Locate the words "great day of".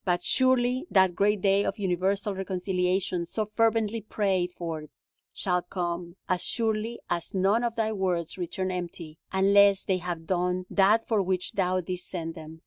1.13-1.77